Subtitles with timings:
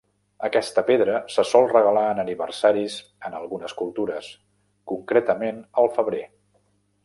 [0.45, 2.97] Aquesta pedra se sol regalar en aniversaris
[3.29, 4.33] en algunes cultures,
[4.95, 6.27] concretament al febrer.